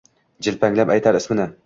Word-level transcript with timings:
Jilpanglab 0.47 0.95
aytar 0.95 1.21
ismini 1.23 1.47